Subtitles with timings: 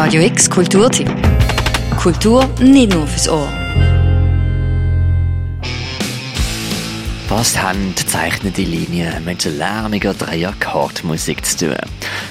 [0.00, 1.10] Radio X Kulturtipp.
[1.96, 3.48] Kultur nicht nur fürs Ohr.
[7.28, 11.76] Was haben zeichnende Linien mit lärmiger Dreiakkordmusik zu tun?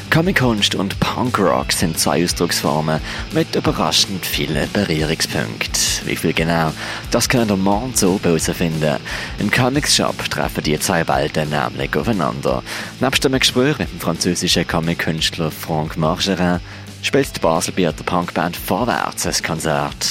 [0.09, 3.01] Comic-Kunst und Punkrock sind zwei Ausdrucksformen
[3.33, 6.05] mit überraschend vielen Berührungspunkten.
[6.05, 6.71] Wie viel genau,
[7.11, 8.95] das könnt ihr morgen so herausfinden.
[9.39, 12.63] Im Comics-Shop treffen die zwei Welten nämlich aufeinander.
[13.01, 16.61] Nebst dem Gespräch mit dem französischen Comic-Künstler Franck Margerin
[17.07, 20.05] spielt die Baselbieter Punkband Vorwärts ein Konzert.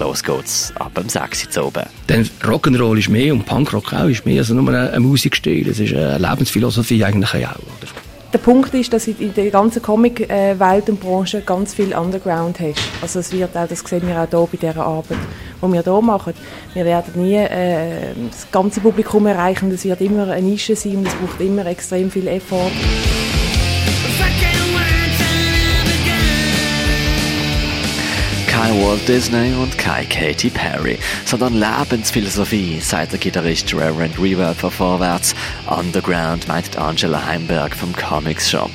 [0.00, 1.84] Los geht's, ab dem 6 Uhr oben.
[2.08, 5.68] Denn Rock'n'Roll ist mehr und Punkrock auch ist mehr als nur ein Musikstil.
[5.68, 7.56] Es ist eine Lebensphilosophie eigentlich auch.
[7.56, 7.88] Oder?
[8.32, 12.80] Der Punkt ist, dass du in der ganzen Comic-Welt und Branche ganz viel Underground hast.
[13.00, 15.18] Also es wird auch, das sehen wir auch hier bei dieser Arbeit,
[15.62, 16.34] die wir hier machen.
[16.74, 19.70] Wir werden nie äh, das ganze Publikum erreichen.
[19.70, 22.72] Es wird immer eine Nische sein und es braucht immer extrem viel Effort.
[28.60, 34.70] Kein Walt Disney und kein Katy Perry, sondern Lebensphilosophie, sagt der Gitarrist Reverend Reverb von
[34.70, 35.34] Vorwärts.
[35.66, 38.70] Underground meint Angela Heimberg vom Comics Shop.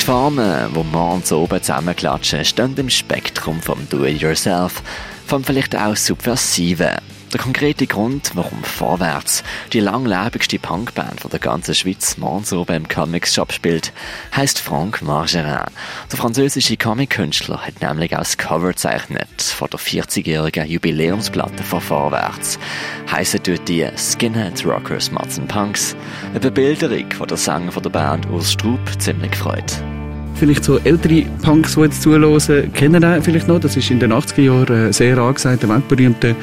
[0.00, 4.82] Die Formen, die morgens oben zusammenklatschen, stehen im Spektrum vom Do-it-yourself,
[5.28, 7.09] vom vielleicht auch Subversiven.
[7.32, 13.34] Der konkrete Grund, warum Vorwärts, die langlebigste Punkband der ganzen Schweiz, morgens oben im Comics
[13.34, 13.92] Shop spielt,
[14.34, 15.70] heißt Franck Margerin.
[16.10, 22.58] Der französische Comic-Künstler hat nämlich das Cover gezeichnet von der 40-jährigen Jubiläumsplatte von Vorwärts.
[23.08, 25.94] Heissen dort die Skinhead Rockers Matzen Punks.
[26.30, 29.80] Eine Bebilderung von der Sänger von der Band Urs Strub ziemlich gefreut
[30.40, 33.60] vielleicht so ältere Punks, die jetzt zuhören, kennen ihn vielleicht noch.
[33.60, 36.34] Das ist in den 80er Jahren sehr angesagt, der weltberühmte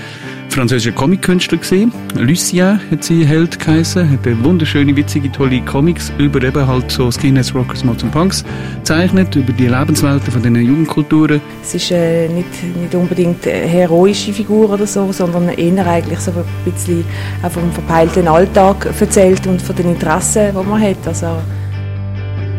[0.49, 1.91] französischer Comic-Künstler gesehen.
[2.15, 7.53] Lucien hat sie Held geheißen, hat wunderschöne, witzige, tolle Comics über eben halt so Skinheads,
[7.53, 8.45] Rockers, Mods und Punks
[8.77, 11.41] gezeichnet, über die Lebenswelten von diesen Jugendkulturen.
[11.63, 12.47] Es ist äh, nicht,
[12.79, 17.03] nicht unbedingt eine heroische Figur oder so, sondern eher eigentlich so ein bisschen
[17.49, 21.07] vom verpeilten Alltag erzählt und von den Interessen, die man hat.
[21.07, 21.37] Also,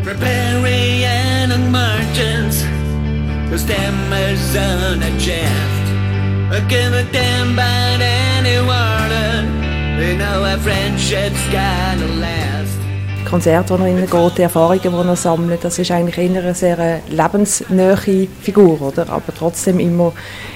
[0.05, 0.98] Barbarian
[1.79, 2.57] merchants,
[3.49, 5.85] the stemmers on a chest.
[6.55, 9.45] I give a damn about any warning.
[9.99, 12.77] They know our friendship's gotta last.
[13.29, 17.01] Konzerte, wo er geht, die Erfahrungen, die er sammelt, das ist eigentlich eher eine sehr
[17.09, 19.07] lebensnähe Figur, oder?
[19.07, 20.13] aber trotzdem immer,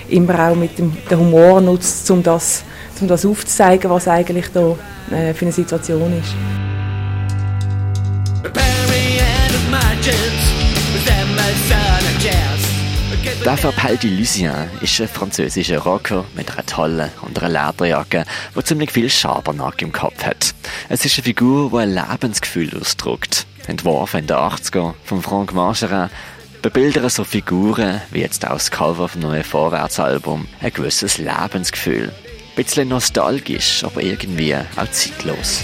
[0.10, 2.64] immer auch mit dem den Humor nutzt, um das,
[3.00, 4.76] um das aufzuzeigen, was eigentlich da
[5.12, 6.34] äh, für eine Situation ist.
[13.46, 18.92] Der verpeilte Lucien ist ein französischer Rocker mit einer tollen und einer Lederjacke, der ziemlich
[18.92, 20.56] viel Schabernack im Kopf hat.
[20.88, 23.46] Es ist eine Figur, die ein Lebensgefühl ausdrückt.
[23.68, 26.10] Entworfen in den 80er von Franck Margerin
[26.62, 32.10] bebildern so Figuren, wie jetzt auch das Cover vom neuen Vorwärtsalbum, ein gewisses Lebensgefühl.
[32.10, 35.62] Ein bisschen nostalgisch, aber irgendwie auch zeitlos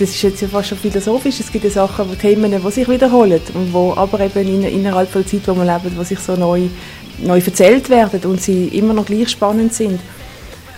[0.00, 1.40] das ist jetzt ja fast schon philosophisch.
[1.40, 5.26] Es gibt ja Sachen, Themen, die sich wiederholen und wo aber eben in, innerhalb der
[5.26, 6.68] Zeit, wo wir leben, wo sich so neu,
[7.18, 10.00] neu erzählt werden und sie immer noch gleich spannend sind.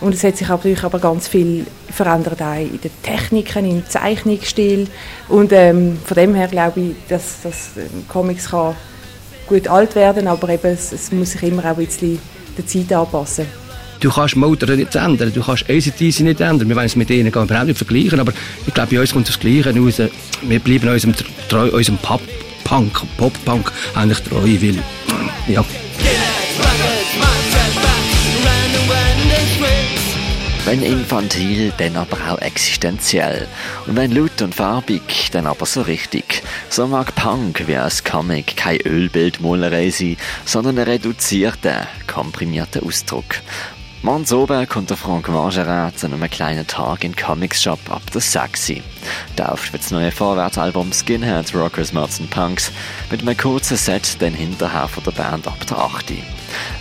[0.00, 4.88] Und es hat sich natürlich aber ganz viel verändert auch in den Techniken, im Zeichnungsstil
[5.28, 8.74] und ähm, von dem her glaube ich, dass, dass ähm, Comics kann
[9.46, 12.18] gut alt werden, aber eben es, es muss sich immer auch ein bisschen
[12.58, 13.46] der Zeit anpassen.
[14.02, 16.68] Du kannst Motor nicht ändern, du kannst ACDC nicht ändern.
[16.68, 18.32] Wir wollen es mit ihnen überhaupt nicht vergleichen, aber
[18.66, 20.02] ich glaube, bei uns kommt das Gleiche raus.
[20.42, 21.14] Wir bleiben unserem,
[21.48, 24.82] treu, unserem Pop-Punk, Pop-Punk eigentlich treu, weil,
[25.46, 25.64] ja.
[30.64, 33.46] Wenn infantil, dann aber auch existenziell.
[33.86, 36.42] Und wenn laut und farbig, dann aber so richtig.
[36.70, 43.36] So mag Punk wie als Comic kein Ölbildmalerei sein, sondern ein reduzierter, komprimierter Ausdruck.
[44.04, 48.20] Morgens oben kommt der Franck Margerin zu einem kleinen Tag in Comics Shop ab der
[48.20, 48.82] Sexy.
[49.36, 52.72] Tauft wird das neue Vorwärtsalbum Skinheads, Rockers, Mods and Punks
[53.12, 56.14] mit einem kurzen Set den hinterher von der Band ab der 8.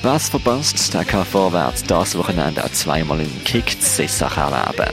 [0.01, 4.91] Wer es verpasst, der kann vorwärts das Wochenende auch zweimal in Kick Sissach erleben.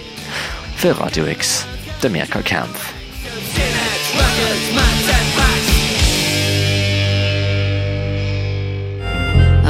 [0.76, 1.64] Für Radio X,
[2.03, 2.93] der Mirka Kempf.